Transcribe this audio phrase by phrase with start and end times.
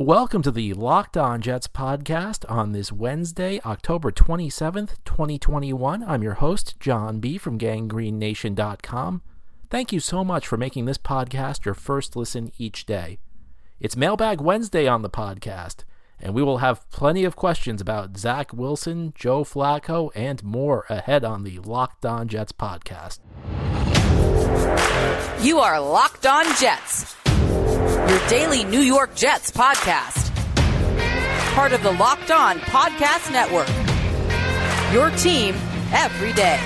[0.00, 6.02] Welcome to the Locked On Jets podcast on this Wednesday, October 27th, 2021.
[6.04, 7.36] I'm your host, John B.
[7.36, 9.20] from gangreennation.com.
[9.68, 13.18] Thank you so much for making this podcast your first listen each day.
[13.78, 15.84] It's Mailbag Wednesday on the podcast,
[16.18, 21.24] and we will have plenty of questions about Zach Wilson, Joe Flacco, and more ahead
[21.24, 23.18] on the Locked On Jets podcast.
[25.44, 27.19] You are Locked On Jets
[28.10, 30.34] your daily New York Jets podcast.
[31.54, 33.68] Part of the Locked On Podcast Network.
[34.92, 35.54] Your team
[35.92, 36.58] every day.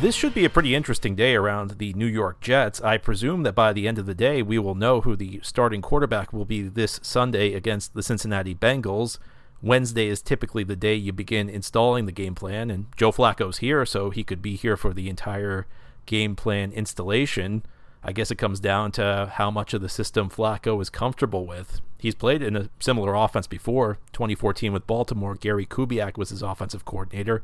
[0.00, 2.80] This should be a pretty interesting day around the New York Jets.
[2.80, 5.82] I presume that by the end of the day, we will know who the starting
[5.82, 9.18] quarterback will be this Sunday against the Cincinnati Bengals.
[9.62, 13.84] Wednesday is typically the day you begin installing the game plan, and Joe Flacco's here,
[13.84, 15.66] so he could be here for the entire
[16.06, 17.62] game plan installation.
[18.02, 21.82] I guess it comes down to how much of the system Flacco is comfortable with.
[21.98, 23.98] He's played in a similar offense before.
[24.12, 27.42] 2014 with Baltimore, Gary Kubiak was his offensive coordinator,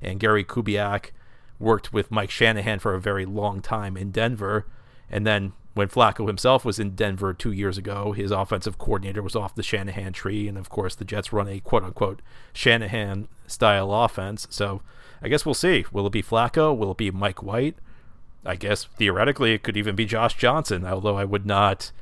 [0.00, 1.10] and Gary Kubiak
[1.58, 4.66] worked with Mike Shanahan for a very long time in Denver.
[5.10, 9.36] And then when Flacco himself was in Denver two years ago, his offensive coordinator was
[9.36, 10.48] off the Shanahan tree.
[10.48, 14.46] And of course, the Jets run a quote unquote Shanahan style offense.
[14.50, 14.82] So
[15.22, 15.84] I guess we'll see.
[15.92, 16.76] Will it be Flacco?
[16.76, 17.76] Will it be Mike White?
[18.44, 21.92] I guess theoretically it could even be Josh Johnson, although I would not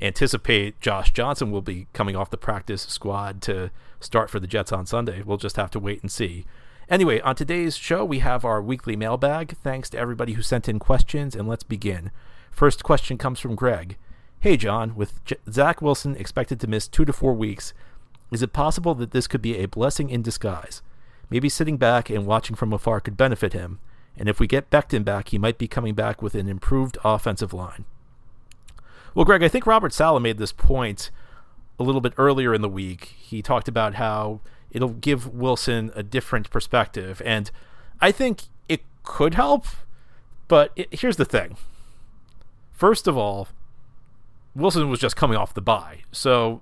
[0.00, 4.72] anticipate Josh Johnson will be coming off the practice squad to start for the Jets
[4.72, 5.22] on Sunday.
[5.22, 6.46] We'll just have to wait and see.
[6.88, 9.56] Anyway, on today's show, we have our weekly mailbag.
[9.62, 12.10] Thanks to everybody who sent in questions, and let's begin.
[12.50, 13.96] First question comes from Greg.
[14.40, 17.74] Hey, John, with J- Zach Wilson expected to miss two to four weeks,
[18.30, 20.82] is it possible that this could be a blessing in disguise?
[21.30, 23.80] Maybe sitting back and watching from afar could benefit him,
[24.16, 27.52] and if we get Becton back, he might be coming back with an improved offensive
[27.52, 27.84] line.
[29.14, 31.10] Well, Greg, I think Robert Saleh made this point
[31.78, 33.14] a little bit earlier in the week.
[33.18, 34.40] He talked about how
[34.70, 37.50] it'll give Wilson a different perspective, and
[38.00, 39.66] I think it could help,
[40.46, 41.56] but it, here's the thing
[42.78, 43.48] First of all,
[44.54, 46.60] Wilson was just coming off the bye, so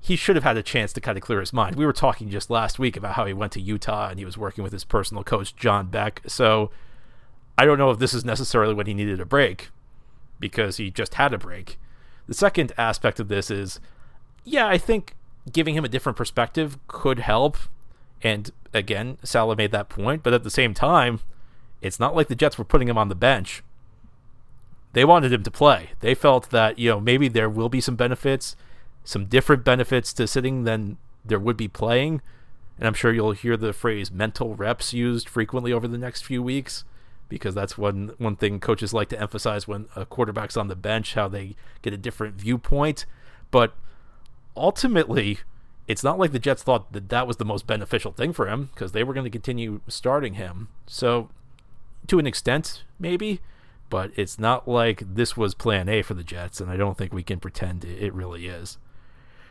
[0.00, 1.76] he should have had a chance to kind of clear his mind.
[1.76, 4.36] We were talking just last week about how he went to Utah and he was
[4.36, 6.20] working with his personal coach, John Beck.
[6.26, 6.72] So
[7.56, 9.68] I don't know if this is necessarily when he needed a break
[10.40, 11.78] because he just had a break.
[12.26, 13.78] The second aspect of this is,
[14.42, 15.14] yeah, I think
[15.52, 17.56] giving him a different perspective could help.
[18.20, 21.20] And again, Saleh made that point, but at the same time,
[21.80, 23.62] it's not like the Jets were putting him on the bench
[24.96, 25.90] they wanted him to play.
[26.00, 28.56] They felt that, you know, maybe there will be some benefits,
[29.04, 32.22] some different benefits to sitting than there would be playing.
[32.78, 36.42] And I'm sure you'll hear the phrase mental reps used frequently over the next few
[36.42, 36.84] weeks
[37.28, 41.12] because that's one one thing coaches like to emphasize when a quarterback's on the bench
[41.12, 43.04] how they get a different viewpoint.
[43.50, 43.74] But
[44.56, 45.40] ultimately,
[45.86, 48.70] it's not like the Jets thought that that was the most beneficial thing for him
[48.72, 50.68] because they were going to continue starting him.
[50.86, 51.28] So,
[52.06, 53.42] to an extent, maybe
[53.88, 57.12] but it's not like this was plan A for the Jets, and I don't think
[57.12, 58.78] we can pretend it really is.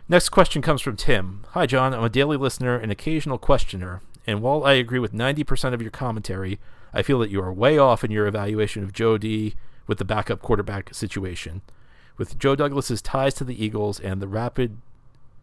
[0.07, 1.45] Next question comes from Tim.
[1.51, 1.93] Hi, John.
[1.93, 5.91] I'm a daily listener and occasional questioner, and while I agree with 90% of your
[5.91, 6.59] commentary,
[6.93, 9.55] I feel that you are way off in your evaluation of Joe D
[9.87, 11.61] with the backup quarterback situation.
[12.17, 14.77] With Joe Douglas's ties to the Eagles and the rapid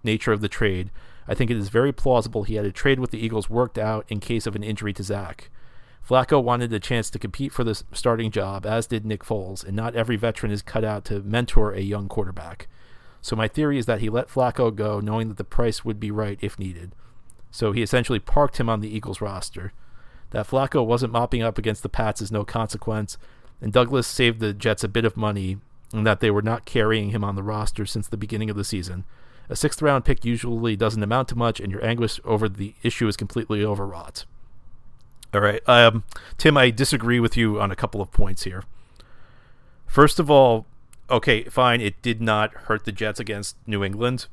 [0.03, 0.91] nature of the trade,
[1.29, 4.05] I think it is very plausible he had a trade with the Eagles worked out
[4.09, 5.51] in case of an injury to Zach.
[6.07, 9.77] Flacco wanted a chance to compete for the starting job, as did Nick Foles, and
[9.77, 12.69] not every veteran is cut out to mentor a young quarterback.
[13.21, 16.11] So my theory is that he let Flacco go knowing that the price would be
[16.11, 16.93] right if needed.
[17.53, 19.73] So he essentially parked him on the Eagles roster.
[20.31, 23.17] That Flacco wasn't mopping up against the Pats is no consequence,
[23.61, 25.59] and Douglas saved the Jets a bit of money
[25.93, 28.65] in that they were not carrying him on the roster since the beginning of the
[28.65, 29.05] season.
[29.49, 33.07] A sixth round pick usually doesn't amount to much, and your anguish over the issue
[33.07, 34.25] is completely overwrought.
[35.35, 35.67] All right.
[35.69, 36.05] Um,
[36.37, 38.65] Tim, I disagree with you on a couple of points here.
[39.87, 40.67] First of all,
[41.11, 44.27] okay, fine, it did not hurt the Jets against New England,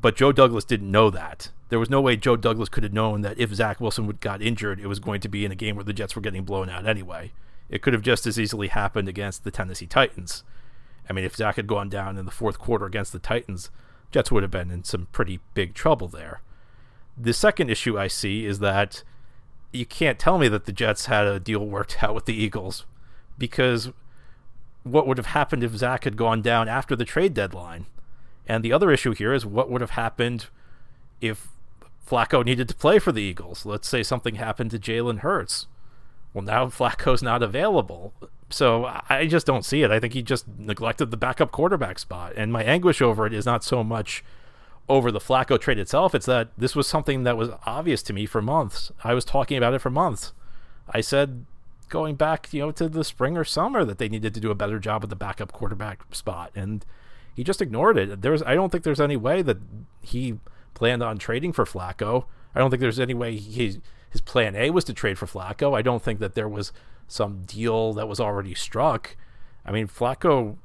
[0.00, 1.50] but Joe Douglas didn't know that.
[1.68, 4.42] There was no way Joe Douglas could have known that if Zach Wilson would got
[4.42, 6.68] injured, it was going to be in a game where the Jets were getting blown
[6.68, 7.32] out anyway.
[7.68, 10.42] It could have just as easily happened against the Tennessee Titans.
[11.08, 13.70] I mean, if Zach had gone down in the fourth quarter against the Titans,
[14.10, 16.42] Jets would have been in some pretty big trouble there.
[17.16, 19.04] The second issue I see is that
[19.72, 22.84] you can't tell me that the Jets had a deal worked out with the Eagles
[23.38, 23.90] because
[24.82, 27.86] what would have happened if Zach had gone down after the trade deadline?
[28.46, 30.46] And the other issue here is what would have happened
[31.20, 31.48] if
[32.06, 33.64] Flacco needed to play for the Eagles?
[33.64, 35.66] Let's say something happened to Jalen Hurts.
[36.32, 38.12] Well, now Flacco's not available.
[38.48, 39.92] So I just don't see it.
[39.92, 42.32] I think he just neglected the backup quarterback spot.
[42.36, 44.24] And my anguish over it is not so much
[44.90, 48.26] over the Flacco trade itself, it's that this was something that was obvious to me
[48.26, 48.90] for months.
[49.04, 50.32] I was talking about it for months.
[50.90, 51.46] I said
[51.88, 54.56] going back, you know, to the spring or summer that they needed to do a
[54.56, 56.50] better job with the backup quarterback spot.
[56.56, 56.84] And
[57.34, 58.20] he just ignored it.
[58.20, 59.58] There's I don't think there's any way that
[60.02, 60.40] he
[60.74, 62.24] planned on trading for Flacco.
[62.52, 65.76] I don't think there's any way he his plan A was to trade for Flacco.
[65.78, 66.72] I don't think that there was
[67.06, 69.16] some deal that was already struck.
[69.64, 70.56] I mean, Flacco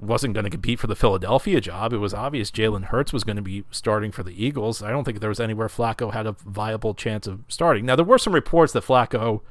[0.00, 1.92] wasn't going to compete for the Philadelphia job.
[1.92, 4.82] It was obvious Jalen Hurts was going to be starting for the Eagles.
[4.82, 7.86] I don't think there was anywhere Flacco had a viable chance of starting.
[7.86, 9.42] Now, there were some reports that Flacco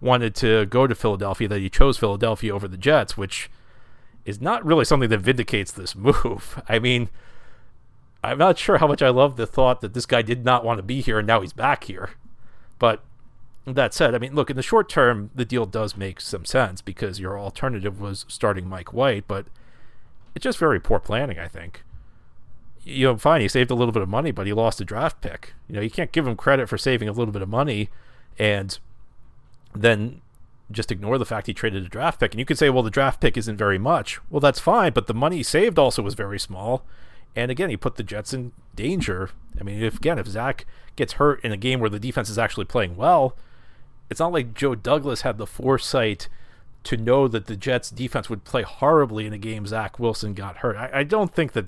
[0.00, 3.50] wanted to go to Philadelphia, that he chose Philadelphia over the Jets, which
[4.24, 6.62] is not really something that vindicates this move.
[6.68, 7.08] I mean,
[8.22, 10.78] I'm not sure how much I love the thought that this guy did not want
[10.78, 12.10] to be here and now he's back here.
[12.78, 13.02] But
[13.64, 16.80] that said, I mean, look, in the short term, the deal does make some sense
[16.80, 19.46] because your alternative was starting Mike White, but
[20.38, 21.82] it's just very poor planning, I think.
[22.84, 25.20] You know, fine, he saved a little bit of money, but he lost a draft
[25.20, 25.52] pick.
[25.66, 27.88] You know, you can't give him credit for saving a little bit of money
[28.38, 28.78] and
[29.74, 30.20] then
[30.70, 32.30] just ignore the fact he traded a draft pick.
[32.32, 34.20] And you could say, well, the draft pick isn't very much.
[34.30, 36.84] Well, that's fine, but the money saved also was very small.
[37.34, 39.30] And again, he put the Jets in danger.
[39.60, 42.38] I mean, if again, if Zach gets hurt in a game where the defense is
[42.38, 43.36] actually playing well,
[44.08, 46.28] it's not like Joe Douglas had the foresight
[46.88, 50.58] to know that the Jets defense would play horribly in a game Zach Wilson got
[50.58, 50.74] hurt.
[50.74, 51.66] I, I don't think that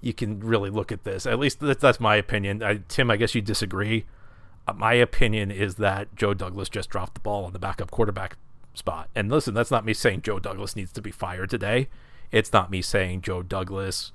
[0.00, 1.26] you can really look at this.
[1.26, 2.62] At least that's, my opinion.
[2.62, 4.06] I, Tim, I guess you disagree.
[4.66, 8.38] Uh, my opinion is that Joe Douglas just dropped the ball on the backup quarterback
[8.72, 9.10] spot.
[9.14, 11.90] And listen, that's not me saying Joe Douglas needs to be fired today.
[12.32, 14.10] It's not me saying Joe Douglas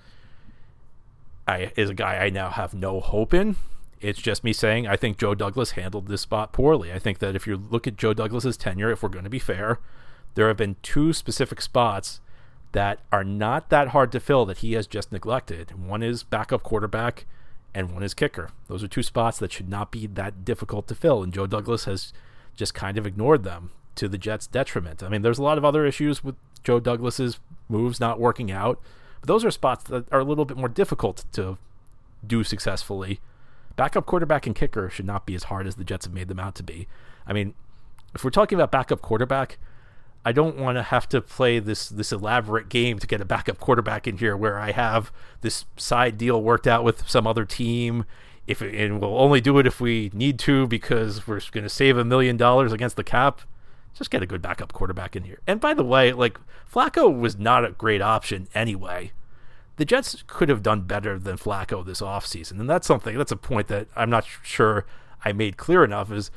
[1.48, 3.57] I, is a guy I now have no hope in.
[4.01, 6.92] It's just me saying I think Joe Douglas handled this spot poorly.
[6.92, 9.38] I think that if you look at Joe Douglas's tenure, if we're going to be
[9.38, 9.78] fair,
[10.35, 12.21] there have been two specific spots
[12.73, 15.71] that are not that hard to fill that he has just neglected.
[15.81, 17.25] One is backup quarterback,
[17.73, 18.49] and one is kicker.
[18.67, 21.85] Those are two spots that should not be that difficult to fill, and Joe Douglas
[21.85, 22.13] has
[22.55, 25.01] just kind of ignored them to the Jets' detriment.
[25.01, 27.39] I mean, there's a lot of other issues with Joe Douglas's
[27.69, 28.81] moves not working out,
[29.21, 31.57] but those are spots that are a little bit more difficult to
[32.25, 33.19] do successfully.
[33.75, 36.39] Backup quarterback and kicker should not be as hard as the Jets have made them
[36.39, 36.87] out to be.
[37.25, 37.53] I mean,
[38.13, 39.57] if we're talking about backup quarterback,
[40.25, 43.60] I don't want to have to play this this elaborate game to get a backup
[43.60, 45.12] quarterback in here where I have
[45.42, 48.06] this side deal worked out with some other team.
[48.48, 51.98] If and we'll only do it if we need to because we're going to save
[51.98, 53.42] a million dollars against the cap.
[53.94, 55.39] Just get a good backup quarterback in here.
[55.48, 56.39] And by the way, like
[56.71, 59.12] Flacco was not a great option anyway.
[59.78, 62.60] The Jets could have done better than Flacco this offseason.
[62.60, 64.86] And that's something that's a point that I'm not sure
[65.24, 66.31] I made clear enough is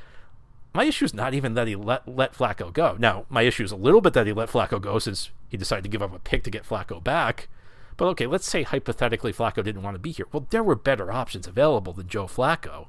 [0.74, 2.96] my issue is not even that he let let Flacco go.
[2.98, 5.82] Now, my issue is a little bit that he let Flacco go since he decided
[5.82, 7.48] to give up a pick to get Flacco back.
[7.96, 10.26] But okay, let's say hypothetically Flacco didn't want to be here.
[10.32, 12.86] Well, there were better options available than Joe Flacco.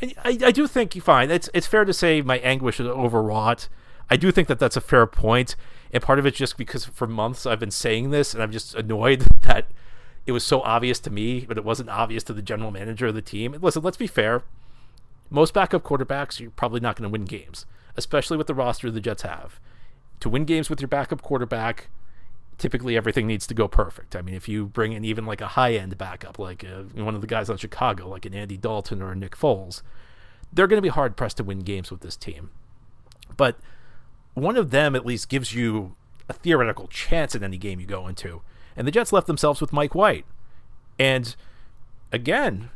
[0.00, 2.86] And I, I do think, you're fine, it's, it's fair to say my anguish is
[2.86, 3.68] overwrought.
[4.10, 5.56] I do think that that's a fair point.
[5.92, 8.74] And part of it's just because for months I've been saying this and I'm just
[8.74, 9.68] annoyed that
[10.26, 13.14] it was so obvious to me, but it wasn't obvious to the general manager of
[13.14, 13.56] the team.
[13.60, 14.42] Listen, let's be fair
[15.30, 17.64] most backup quarterbacks, you're probably not going to win games,
[17.96, 19.60] especially with the roster the Jets have.
[20.20, 21.88] To win games with your backup quarterback,
[22.58, 24.14] typically everything needs to go perfect.
[24.14, 27.14] I mean, if you bring in even like a high end backup, like uh, one
[27.14, 29.82] of the guys on Chicago, like an Andy Dalton or a Nick Foles,
[30.52, 32.50] they're going to be hard pressed to win games with this team.
[33.36, 33.56] But
[34.34, 35.96] one of them at least gives you
[36.28, 38.42] a theoretical chance in any game you go into.
[38.76, 40.26] And the Jets left themselves with Mike White.
[40.98, 41.34] And
[42.12, 42.70] again,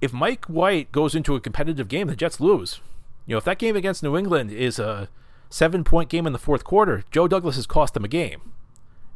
[0.00, 2.80] if Mike White goes into a competitive game, the Jets lose.
[3.26, 5.08] You know, if that game against New England is a
[5.50, 8.52] seven point game in the fourth quarter, Joe Douglas has cost them a game.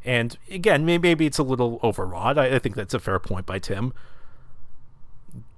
[0.05, 2.37] And again, maybe it's a little overwrought.
[2.37, 3.95] I, think that's a fair point by Tim.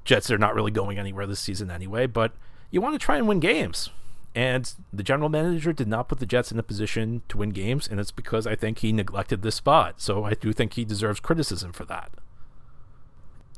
[0.05, 2.33] Jets are not really going anywhere this season anyway, but
[2.71, 3.91] you want to try and win games.
[4.37, 7.89] And the general manager did not put the Jets in a position to win games,
[7.89, 10.01] and it's because I think he neglected this spot.
[10.01, 12.13] So I do think he deserves criticism for that.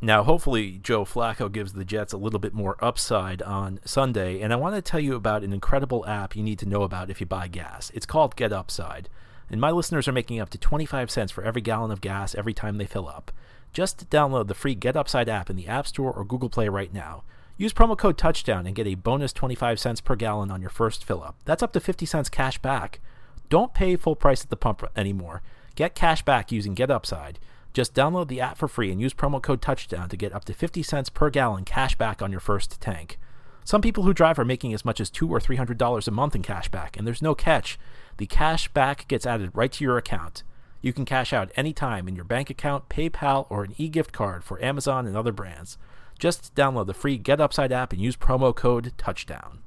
[0.00, 4.52] Now, hopefully, Joe Flacco gives the Jets a little bit more upside on Sunday, and
[4.52, 7.20] I want to tell you about an incredible app you need to know about if
[7.20, 7.90] you buy gas.
[7.92, 9.08] It's called Get Upside,
[9.50, 12.54] and my listeners are making up to 25 cents for every gallon of gas every
[12.54, 13.32] time they fill up.
[13.72, 16.94] Just download the free Get Upside app in the App Store or Google Play right
[16.94, 17.24] now.
[17.56, 21.04] Use promo code Touchdown and get a bonus 25 cents per gallon on your first
[21.04, 21.34] fill up.
[21.44, 23.00] That's up to 50 cents cash back.
[23.48, 25.42] Don't pay full price at the pump anymore.
[25.74, 27.40] Get cash back using Get Upside.
[27.72, 30.54] Just download the app for free and use promo code touchdown to get up to
[30.54, 33.18] 50 cents per gallon cash back on your first tank.
[33.64, 36.10] Some people who drive are making as much as two or three hundred dollars a
[36.10, 37.78] month in cash back, and there's no catch.
[38.16, 40.42] The cash back gets added right to your account.
[40.80, 44.62] You can cash out anytime in your bank account, PayPal, or an e-gift card for
[44.64, 45.76] Amazon and other brands.
[46.18, 49.60] Just download the free Get Upside app and use promo code Touchdown.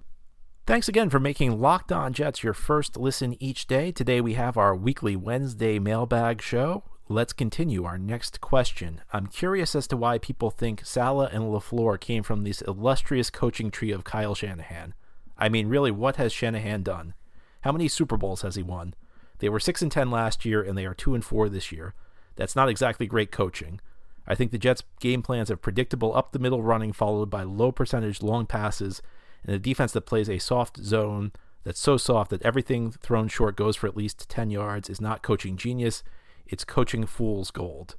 [0.65, 3.91] Thanks again for making Locked On Jets your first listen each day.
[3.91, 6.83] Today we have our weekly Wednesday mailbag show.
[7.11, 9.01] Let's continue our next question.
[9.11, 13.69] I'm curious as to why people think Saleh and LaFleur came from this illustrious coaching
[13.69, 14.93] tree of Kyle Shanahan.
[15.37, 17.13] I mean, really, what has Shanahan done?
[17.61, 18.93] How many Super Bowls has he won?
[19.39, 21.95] They were 6 and 10 last year and they are 2 and 4 this year.
[22.37, 23.81] That's not exactly great coaching.
[24.25, 27.73] I think the Jets' game plans of predictable up the middle running followed by low
[27.73, 29.01] percentage long passes
[29.43, 31.33] and a defense that plays a soft zone
[31.65, 35.21] that's so soft that everything thrown short goes for at least 10 yards is not
[35.21, 36.03] coaching genius,
[36.51, 37.95] it's coaching fool's gold.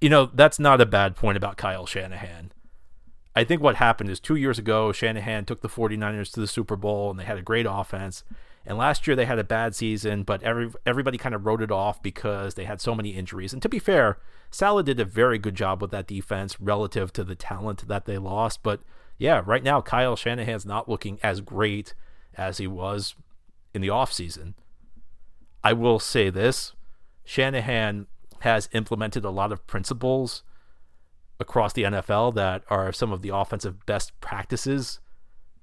[0.00, 2.52] You know, that's not a bad point about Kyle Shanahan.
[3.36, 6.76] I think what happened is two years ago, Shanahan took the 49ers to the Super
[6.76, 8.24] Bowl and they had a great offense.
[8.66, 11.70] And last year they had a bad season, but every everybody kind of wrote it
[11.70, 13.52] off because they had so many injuries.
[13.52, 14.18] And to be fair,
[14.50, 18.18] Saleh did a very good job with that defense relative to the talent that they
[18.18, 18.62] lost.
[18.62, 18.80] But
[19.18, 21.94] yeah, right now Kyle Shanahan's not looking as great
[22.34, 23.14] as he was
[23.72, 24.54] in the offseason.
[25.62, 26.72] I will say this
[27.28, 28.06] Shanahan
[28.40, 30.42] has implemented a lot of principles
[31.38, 34.98] across the NFL that are some of the offensive best practices.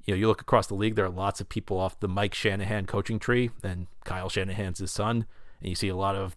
[0.03, 2.35] You know, you look across the league, there are lots of people off the Mike
[2.35, 5.25] Shanahan coaching tree, and Kyle Shanahan's his son,
[5.59, 6.35] and you see a lot of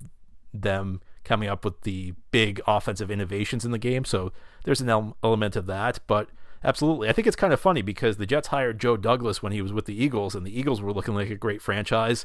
[0.54, 4.06] them coming up with the big offensive innovations in the game.
[4.06, 4.32] So
[4.64, 6.30] there's an element of that, but
[6.64, 9.61] absolutely, I think it's kind of funny because the Jets hired Joe Douglas when he
[9.61, 12.25] was with the Eagles, and the Eagles were looking like a great franchise.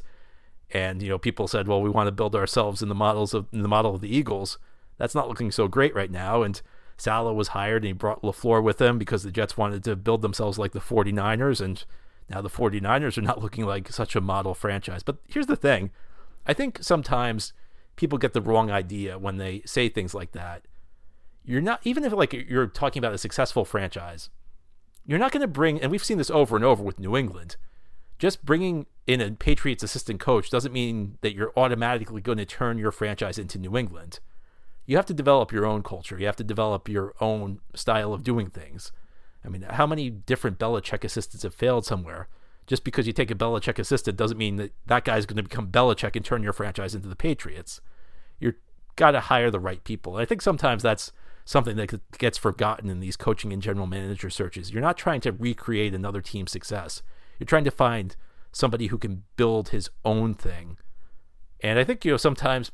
[0.70, 3.46] And you know, people said, "Well, we want to build ourselves in the models of
[3.50, 4.58] the model of the Eagles."
[4.96, 6.60] That's not looking so great right now, and
[6.96, 10.22] Saleh was hired and he brought LaFleur with him because the Jets wanted to build
[10.22, 11.60] themselves like the 49ers.
[11.60, 11.84] And
[12.28, 15.02] now the 49ers are not looking like such a model franchise.
[15.02, 15.90] But here's the thing
[16.46, 17.52] I think sometimes
[17.96, 20.66] people get the wrong idea when they say things like that.
[21.44, 24.30] You're not, even if like you're talking about a successful franchise,
[25.06, 27.56] you're not going to bring, and we've seen this over and over with New England,
[28.24, 32.78] just bringing in a Patriots assistant coach doesn't mean that you're automatically going to turn
[32.78, 34.20] your franchise into New England
[34.86, 36.18] you have to develop your own culture.
[36.18, 38.92] You have to develop your own style of doing things.
[39.44, 42.28] I mean, how many different Belichick assistants have failed somewhere?
[42.66, 45.68] Just because you take a Belichick assistant doesn't mean that that guy's going to become
[45.68, 47.80] Belichick and turn your franchise into the Patriots.
[48.38, 48.56] You've
[48.96, 50.16] got to hire the right people.
[50.16, 51.12] And I think sometimes that's
[51.44, 54.70] something that gets forgotten in these coaching and general manager searches.
[54.70, 57.02] You're not trying to recreate another team's success.
[57.38, 58.16] You're trying to find
[58.52, 60.78] somebody who can build his own thing.
[61.60, 62.70] And I think, you know, sometimes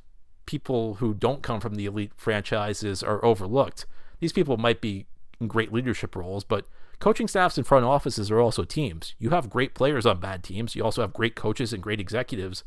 [0.47, 3.87] people who don't come from the elite franchises are overlooked.
[4.19, 5.07] These people might be
[5.41, 6.67] in great leadership roles, but
[6.99, 9.15] coaching staffs and front offices are also teams.
[9.19, 10.75] You have great players on bad teams.
[10.77, 12.65] You also have great coaches and great executives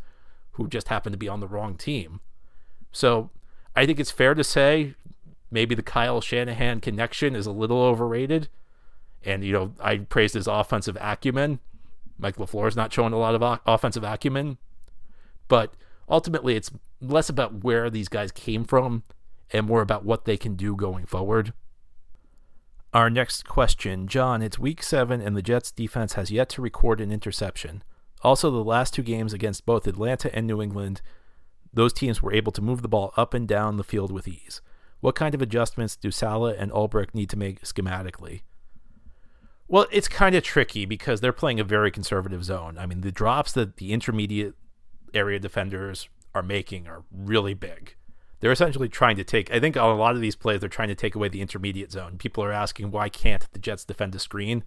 [0.53, 2.19] who just happen to be on the wrong team.
[2.91, 3.29] So
[3.75, 4.95] I think it's fair to say
[5.51, 8.49] maybe the Kyle Shanahan connection is a little overrated.
[9.23, 11.59] And, you know, I praised his offensive acumen.
[12.17, 14.57] Mike LaFleur's not showing a lot of offensive acumen.
[15.47, 15.73] But
[16.09, 19.03] ultimately, it's less about where these guys came from
[19.51, 21.53] and more about what they can do going forward.
[22.93, 27.01] Our next question John, it's week seven, and the Jets defense has yet to record
[27.01, 27.83] an interception.
[28.21, 31.01] Also, the last two games against both Atlanta and New England,
[31.73, 34.61] those teams were able to move the ball up and down the field with ease.
[35.01, 38.41] What kind of adjustments do Saleh and Ulbrich need to make schematically?
[39.67, 42.77] Well, it's kind of tricky because they're playing a very conservative zone.
[42.77, 44.55] I mean, the drops that the intermediate
[45.13, 47.95] area defenders are making are really big.
[48.39, 50.89] They're essentially trying to take, I think on a lot of these plays, they're trying
[50.89, 52.17] to take away the intermediate zone.
[52.17, 54.63] People are asking, why can't the Jets defend a screen?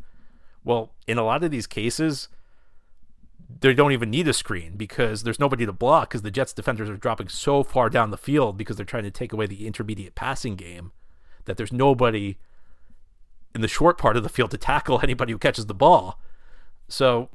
[0.65, 2.29] Well, in a lot of these cases,
[3.61, 6.89] they don't even need a screen because there's nobody to block because the Jets defenders
[6.89, 10.15] are dropping so far down the field because they're trying to take away the intermediate
[10.15, 10.93] passing game
[11.45, 12.39] that there's nobody
[13.57, 16.21] in the short part of the field to tackle anybody who catches the ball.
[16.89, 17.31] So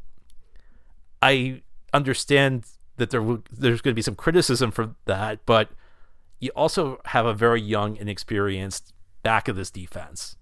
[1.21, 2.65] I understand
[2.97, 5.71] that there there's going to be some criticism for that, but
[6.39, 10.37] you also have a very young, inexperienced back of this defense.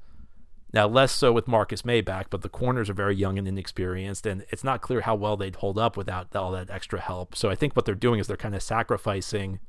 [0.74, 4.46] Now, less so with Marcus Maybach, but the corners are very young and inexperienced, and
[4.50, 7.36] it's not clear how well they'd hold up without all that extra help.
[7.36, 9.60] So I think what they're doing is they're kind of sacrificing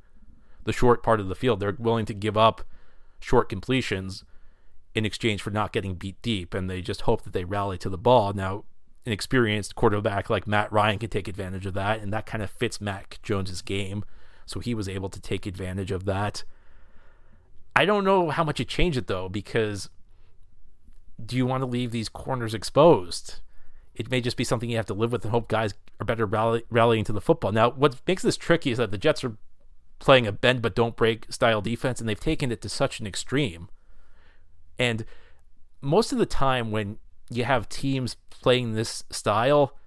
[0.65, 1.59] the short part of the field.
[1.61, 2.63] They're willing to give up
[3.21, 4.25] short completions
[4.93, 7.89] in exchange for not getting beat deep, and they just hope that they rally to
[7.89, 8.33] the ball.
[8.33, 8.65] Now,
[9.05, 12.51] an experienced quarterback like Matt Ryan can take advantage of that, and that kind of
[12.51, 14.03] fits Mac Jones's game.
[14.45, 16.43] So he was able to take advantage of that.
[17.75, 19.89] I don't know how much it changed it though, because
[21.23, 23.39] do you want to leave these corners exposed?
[23.95, 26.25] It may just be something you have to live with and hope guys are better
[26.25, 27.51] rally, rallying to the football.
[27.51, 29.37] Now, what makes this tricky is that the Jets are
[29.99, 33.07] playing a bend but don't break style defense, and they've taken it to such an
[33.07, 33.69] extreme.
[34.81, 35.05] And
[35.79, 36.97] most of the time, when
[37.29, 39.77] you have teams playing this style,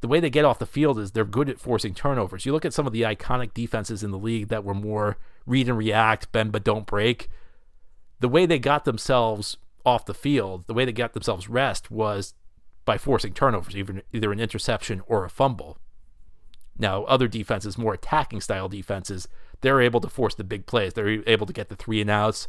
[0.00, 2.46] the way they get off the field is they're good at forcing turnovers.
[2.46, 5.68] You look at some of the iconic defenses in the league that were more read
[5.68, 7.28] and react, bend but don't break.
[8.20, 12.34] The way they got themselves off the field, the way they got themselves rest was
[12.84, 15.78] by forcing turnovers, even either an interception or a fumble.
[16.78, 19.26] Now, other defenses, more attacking style defenses,
[19.62, 20.92] they're able to force the big plays.
[20.92, 22.46] They're able to get the three and outs.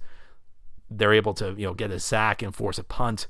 [0.89, 3.27] They're able to, you know, get a sack and force a punt.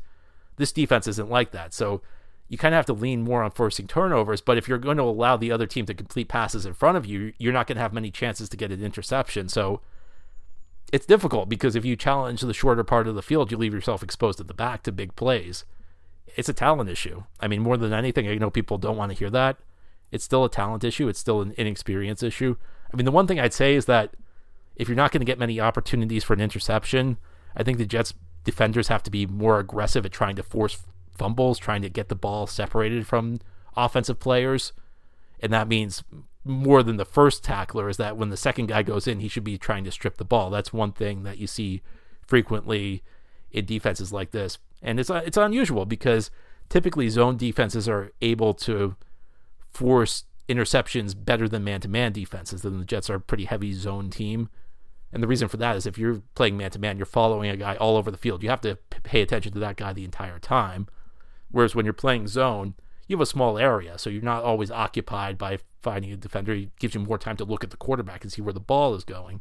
[0.57, 1.73] This defense isn't like that.
[1.73, 2.01] So
[2.47, 4.41] you kind of have to lean more on forcing turnovers.
[4.41, 7.05] But if you're going to allow the other team to complete passes in front of
[7.05, 9.49] you, you're not going to have many chances to get an interception.
[9.49, 9.81] So
[10.93, 14.03] it's difficult because if you challenge the shorter part of the field, you leave yourself
[14.03, 15.65] exposed at the back to big plays.
[16.35, 17.23] It's a talent issue.
[17.39, 19.57] I mean, more than anything, I know people don't want to hear that.
[20.11, 21.07] It's still a talent issue.
[21.07, 22.57] It's still an inexperience issue.
[22.93, 24.13] I mean, the one thing I'd say is that
[24.75, 27.17] if you're not going to get many opportunities for an interception,
[27.55, 30.83] I think the Jets defenders have to be more aggressive at trying to force
[31.17, 33.39] fumbles, trying to get the ball separated from
[33.75, 34.73] offensive players.
[35.39, 36.03] And that means
[36.43, 39.43] more than the first tackler is that when the second guy goes in, he should
[39.43, 40.49] be trying to strip the ball.
[40.49, 41.81] That's one thing that you see
[42.25, 43.03] frequently
[43.51, 44.57] in defenses like this.
[44.81, 46.29] And it's it's unusual because
[46.69, 48.95] typically zone defenses are able to
[49.71, 52.63] force interceptions better than man-to-man defenses.
[52.63, 54.49] And the Jets are a pretty heavy zone team.
[55.15, 57.55] And the reason for that is if you're playing man to man, you're following a
[57.55, 58.43] guy all over the field.
[58.43, 60.87] You have to pay attention to that guy the entire time.
[61.49, 62.75] Whereas when you're playing zone,
[63.07, 66.51] you have a small area, so you're not always occupied by finding a defender.
[66.51, 68.93] It gives you more time to look at the quarterback and see where the ball
[68.93, 69.39] is going.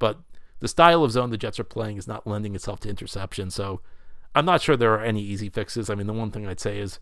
[0.00, 0.18] But
[0.58, 3.52] the style of zone the Jets are playing is not lending itself to interception.
[3.52, 3.82] So
[4.34, 5.88] I'm not sure there are any easy fixes.
[5.88, 6.98] I mean, the one thing I'd say is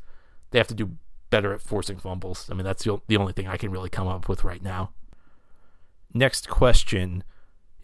[0.50, 0.96] they have to do
[1.30, 2.50] better at forcing fumbles.
[2.50, 4.90] I mean, that's the only thing I can really come up with right now.
[6.12, 7.24] Next question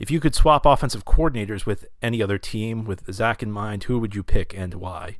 [0.00, 3.98] if you could swap offensive coordinators with any other team with Zach in mind, who
[3.98, 5.18] would you pick and why?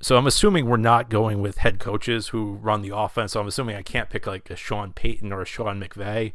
[0.00, 3.32] So I'm assuming we're not going with head coaches who run the offense.
[3.32, 6.32] So I'm assuming I can't pick like a Sean Payton or a Sean McVay.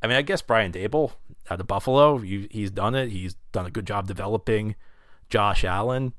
[0.00, 1.12] I mean, I guess Brian Daboll
[1.50, 3.08] out of Buffalo, he's done it.
[3.08, 4.76] He's done a good job developing
[5.28, 6.12] Josh Allen.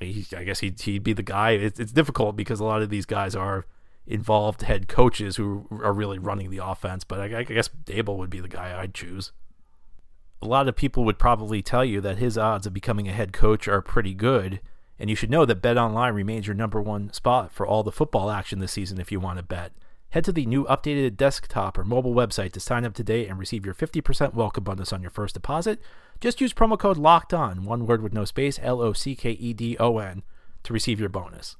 [0.00, 1.52] He, I guess he'd, he'd be the guy.
[1.52, 3.64] It's, it's difficult because a lot of these guys are
[4.08, 8.30] involved head coaches who are really running the offense, but I, I guess Daboll would
[8.30, 9.32] be the guy I'd choose.
[10.40, 13.32] A lot of people would probably tell you that his odds of becoming a head
[13.32, 14.60] coach are pretty good,
[14.98, 18.30] and you should know that BetOnline remains your number one spot for all the football
[18.30, 19.72] action this season if you want to bet.
[20.10, 23.66] Head to the new updated desktop or mobile website to sign up today and receive
[23.66, 25.80] your 50% welcome bonus on your first deposit.
[26.18, 29.32] Just use promo code LOCKED ON, one word with no space, L O C K
[29.32, 30.22] E D O N,
[30.62, 31.56] to receive your bonus.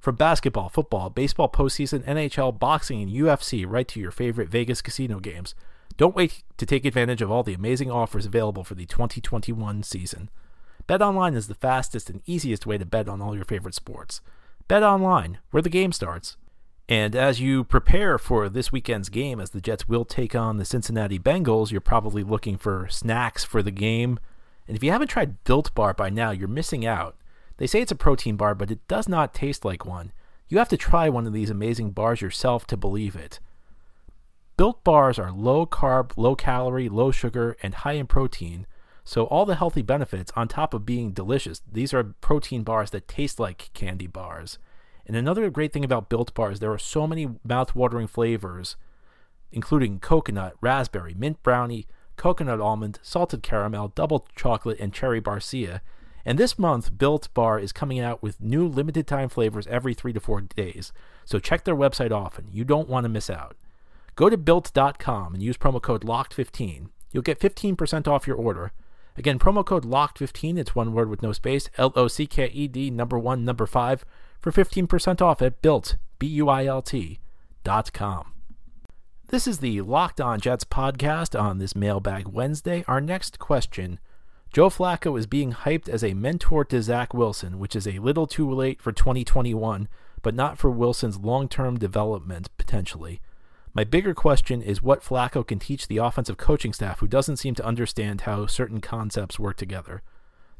[0.00, 5.18] From basketball, football, baseball postseason, NHL, boxing, and UFC, right to your favorite Vegas casino
[5.18, 5.54] games.
[5.96, 10.28] Don't wait to take advantage of all the amazing offers available for the 2021 season.
[10.88, 14.20] BetOnline is the fastest and easiest way to bet on all your favorite sports.
[14.68, 16.36] BetOnline, where the game starts.
[16.88, 20.64] And as you prepare for this weekend's game, as the Jets will take on the
[20.64, 24.20] Cincinnati Bengals, you're probably looking for snacks for the game.
[24.68, 27.16] And if you haven't tried Built Bar by now, you're missing out.
[27.58, 30.12] They say it's a protein bar, but it does not taste like one.
[30.48, 33.40] You have to try one of these amazing bars yourself to believe it.
[34.56, 38.66] Built bars are low carb, low calorie, low sugar, and high in protein.
[39.04, 43.06] So, all the healthy benefits on top of being delicious, these are protein bars that
[43.06, 44.58] taste like candy bars.
[45.06, 48.76] And another great thing about Built bars, there are so many mouth-watering flavors,
[49.52, 55.80] including coconut, raspberry, mint brownie, coconut almond, salted caramel, double chocolate, and cherry barcia.
[56.28, 60.12] And this month, Built Bar is coming out with new limited time flavors every three
[60.12, 60.92] to four days.
[61.24, 62.48] So check their website often.
[62.50, 63.54] You don't want to miss out.
[64.16, 66.88] Go to built.com and use promo code LOCKED15.
[67.12, 68.72] You'll get 15% off your order.
[69.16, 72.66] Again, promo code LOCKED15, it's one word with no space, L O C K E
[72.66, 74.04] D, number one, number five,
[74.40, 77.20] for 15% off at built, B U I L T,
[77.62, 78.32] dot com.
[79.28, 82.84] This is the Locked On Jets podcast on this Mailbag Wednesday.
[82.88, 84.00] Our next question
[84.56, 88.26] Joe Flacco is being hyped as a mentor to Zach Wilson, which is a little
[88.26, 89.86] too late for 2021,
[90.22, 93.20] but not for Wilson's long term development potentially.
[93.74, 97.54] My bigger question is what Flacco can teach the offensive coaching staff who doesn't seem
[97.56, 100.00] to understand how certain concepts work together.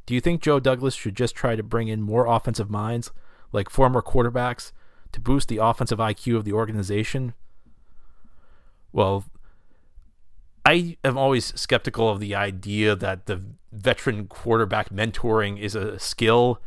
[0.04, 3.12] Do you think Joe Douglas should just try to bring in more offensive minds,
[3.50, 4.72] like former quarterbacks,
[5.12, 7.32] to boost the offensive IQ of the organization?
[8.92, 9.24] Well,
[10.66, 16.61] I am always skeptical of the idea that the veteran quarterback mentoring is a skill.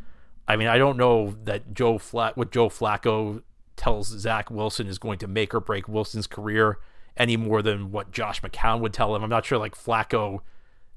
[0.48, 3.42] I mean, I don't know that Joe Flat what Joe Flacco
[3.76, 6.78] tells Zach Wilson is going to make or break Wilson's career
[7.14, 9.22] any more than what Josh McCown would tell him.
[9.22, 10.40] I'm not sure like Flacco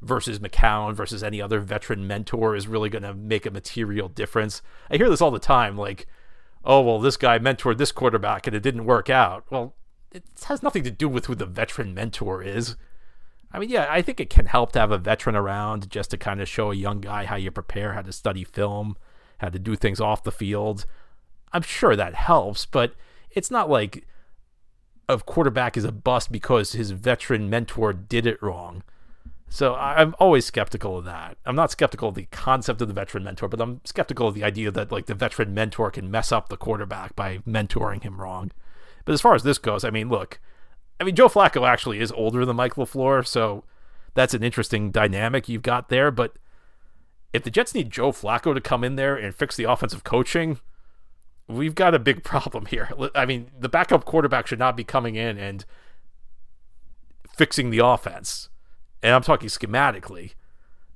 [0.02, 4.62] versus McCown versus any other veteran mentor is really going to make a material difference.
[4.90, 6.08] I hear this all the time like,
[6.64, 9.44] oh, well, this guy mentored this quarterback and it didn't work out.
[9.50, 9.76] Well,
[10.10, 12.78] it has nothing to do with who the veteran mentor is.
[13.54, 16.18] I mean, yeah, I think it can help to have a veteran around just to
[16.18, 18.98] kind of show a young guy how you prepare, how to study film,
[19.38, 20.86] how to do things off the field.
[21.52, 22.96] I'm sure that helps, but
[23.30, 24.08] it's not like
[25.08, 28.84] a quarterback is a bust because his veteran mentor did it wrong.
[29.50, 31.38] So I'm always skeptical of that.
[31.46, 34.44] I'm not skeptical of the concept of the veteran mentor, but I'm skeptical of the
[34.44, 38.52] idea that like the veteran mentor can mess up the quarterback by mentoring him wrong.
[39.06, 40.40] But as far as this goes, I mean, look,
[41.00, 43.64] I mean, Joe Flacco actually is older than Mike LaFleur, so
[44.14, 46.12] that's an interesting dynamic you've got there.
[46.12, 46.36] But
[47.34, 50.60] if the Jets need Joe Flacco to come in there and fix the offensive coaching,
[51.48, 52.90] we've got a big problem here.
[53.16, 55.66] I mean, the backup quarterback should not be coming in and
[57.36, 58.50] fixing the offense.
[59.02, 60.34] And I'm talking schematically.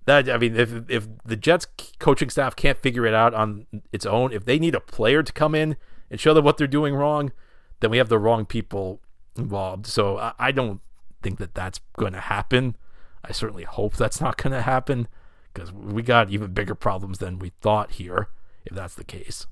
[0.06, 1.68] That I mean, if if the Jets
[2.00, 5.34] coaching staff can't figure it out on its own, if they need a player to
[5.34, 5.76] come in
[6.10, 7.34] and show them what they're doing wrong,
[7.82, 9.02] then we have the wrong people
[9.38, 9.86] involved.
[9.86, 10.82] So I, don't
[11.21, 12.76] think that that's going to happen.
[13.23, 15.08] I certainly hope that's not going to happen
[15.54, 18.30] because we got even bigger problems than we thought here
[18.65, 19.47] if that's the case.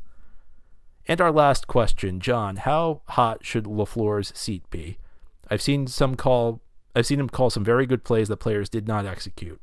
[1.07, 4.97] And our last question, John, how hot should LaFleur's seat be?
[5.49, 6.61] I've seen some call
[6.95, 9.59] I've seen him call some very good plays that players did not execute.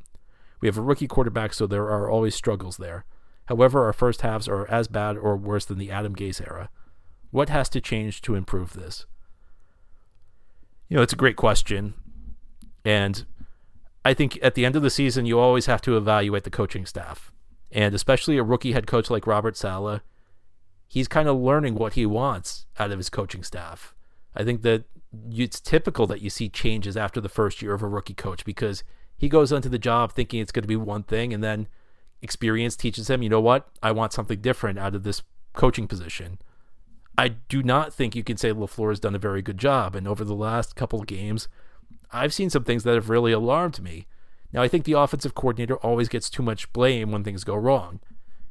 [0.61, 3.06] We have a rookie quarterback, so there are always struggles there.
[3.46, 6.68] However, our first halves are as bad or worse than the Adam Gase era.
[7.30, 9.06] What has to change to improve this?
[10.92, 11.94] You know, it's a great question.
[12.85, 13.24] And
[14.05, 16.85] I think at the end of the season, you always have to evaluate the coaching
[16.85, 17.33] staff.
[17.70, 20.02] And especially a rookie head coach like Robert Saleh,
[20.87, 23.94] he's kind of learning what he wants out of his coaching staff.
[24.37, 24.85] I think that
[25.31, 28.85] it's typical that you see changes after the first year of a rookie coach because
[29.16, 31.68] he goes onto the job thinking it's going to be one thing and then
[32.20, 33.66] experience teaches him, you know what?
[33.83, 35.22] I want something different out of this
[35.55, 36.38] coaching position.
[37.18, 39.94] I do not think you can say LaFleur has done a very good job.
[39.94, 41.48] And over the last couple of games,
[42.11, 44.07] I've seen some things that have really alarmed me.
[44.53, 48.01] Now, I think the offensive coordinator always gets too much blame when things go wrong.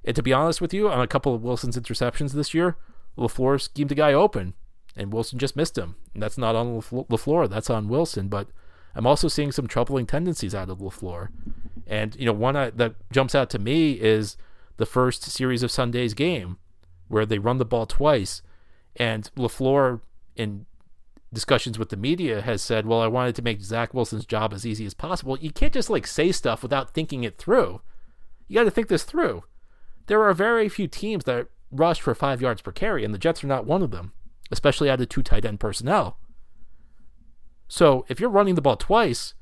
[0.04, 2.78] And to be honest with you, on a couple of Wilson's interceptions this year,
[3.17, 4.56] LaFleur schemed a guy open,
[4.95, 5.95] and Wilson just missed him.
[6.13, 8.28] And that's not on LaFleur, that's on Wilson.
[8.30, 8.47] But
[8.95, 11.30] I'm also seeing some troubling tendencies out of LaFleur.
[11.86, 14.38] And, you know, one that jumps out to me is
[14.78, 16.58] the first series of Sunday's game,
[17.08, 18.41] where they run the ball twice
[18.95, 20.01] and LaFleur,
[20.36, 20.65] in
[21.34, 24.65] discussions with the media, has said, Well, I wanted to make Zach Wilson's job as
[24.65, 25.38] easy as possible.
[25.39, 27.82] You can't just like say stuff without thinking it through.
[28.47, 29.43] You got to think this through.
[30.08, 33.43] There are very few teams that rush for five yards per carry, and the Jets
[33.43, 34.13] are not one of them,
[34.51, 36.17] especially out of two tight end personnel.
[37.67, 39.34] So if you're running the ball twice,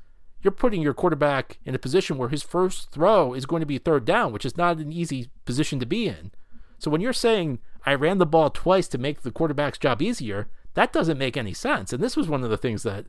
[0.42, 3.78] you're putting your quarterback in a position where his first throw is going to be
[3.78, 6.30] third down, which is not an easy position to be in.
[6.78, 10.48] So when you're saying I ran the ball twice to make the quarterback's job easier,
[10.74, 11.92] that doesn't make any sense.
[11.92, 13.06] And this was one of the things that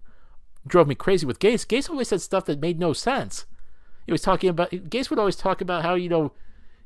[0.65, 1.65] drove me crazy with Gase.
[1.65, 3.45] Gase always said stuff that made no sense.
[4.05, 6.33] He was talking about Gase would always talk about how, you know,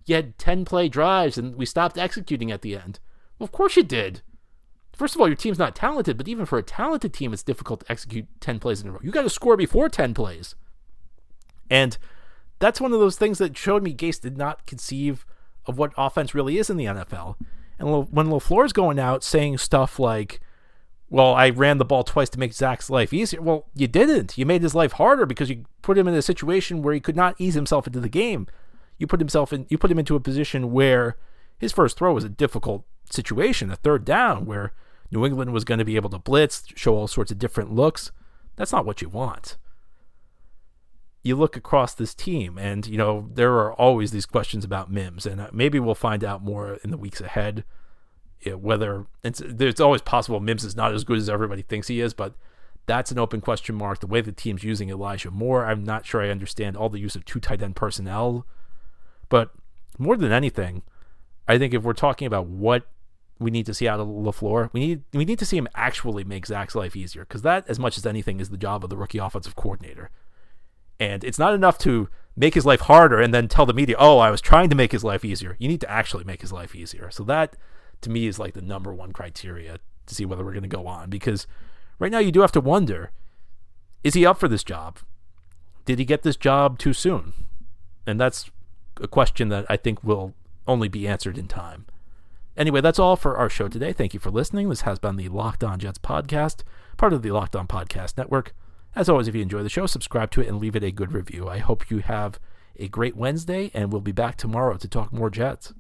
[0.06, 3.00] you had 10 play drives and we stopped executing at the end.
[3.40, 4.22] Well, of course you did.
[4.94, 7.82] First of all, your team's not talented, but even for a talented team, it's difficult
[7.82, 9.00] to execute 10 plays in a row.
[9.04, 10.56] You got to score before 10 plays.
[11.70, 11.98] And
[12.60, 15.26] that's one of those things that showed me Gase did not conceive
[15.66, 17.36] of what offense really is in the NFL.
[17.78, 20.40] And when LaFleur's going out saying stuff like,
[21.10, 23.42] well, I ran the ball twice to make Zach's life easier.
[23.42, 24.38] Well, you didn't.
[24.38, 27.16] You made his life harder because you put him in a situation where he could
[27.16, 28.48] not ease himself into the game.
[28.98, 31.18] You put himself in you put him into a position where
[31.58, 34.74] his first throw was a difficult situation, a third down where
[35.12, 38.12] New England was going to be able to blitz, show all sorts of different looks.
[38.56, 39.58] That's not what you want
[41.26, 45.26] you look across this team, and you know there are always these questions about Mims,
[45.26, 47.64] and uh, maybe we'll find out more in the weeks ahead.
[48.42, 51.88] You know, whether it's, it's always possible Mims is not as good as everybody thinks
[51.88, 52.36] he is, but
[52.86, 54.02] that's an open question mark.
[54.02, 57.16] The way the team's using Elijah Moore, I'm not sure I understand all the use
[57.16, 58.46] of two tight end personnel,
[59.28, 59.50] but
[59.98, 60.84] more than anything,
[61.48, 62.86] I think if we're talking about what
[63.40, 66.24] we need to see out of LaFleur, we need we need to see him actually
[66.24, 68.98] make Zach's life easier because that, as much as anything, is the job of the
[68.98, 70.12] rookie offensive coordinator.
[71.00, 74.18] And it's not enough to make his life harder and then tell the media, oh,
[74.18, 75.56] I was trying to make his life easier.
[75.60, 77.10] You need to actually make his life easier.
[77.12, 77.56] So that,
[78.02, 80.88] to me, is like the number one criteria to see whether we're going to go
[80.88, 81.10] on.
[81.10, 81.48] Because
[82.00, 83.12] right now, you do have to wonder
[84.04, 85.00] is he up for this job?
[85.86, 87.34] Did he get this job too soon?
[88.06, 88.52] And that's
[89.02, 90.36] a question that I think will
[90.68, 91.86] only be answered in time.
[92.56, 93.92] Anyway, that's all for our show today.
[93.92, 94.70] Thank you for listening.
[94.70, 96.64] This has been the Locked On Jets podcast,
[96.98, 98.54] part of the Locked On Podcast Network.
[98.96, 101.12] As always, if you enjoy the show, subscribe to it and leave it a good
[101.12, 101.50] review.
[101.50, 102.40] I hope you have
[102.78, 105.74] a great Wednesday, and we'll be back tomorrow to talk more Jets.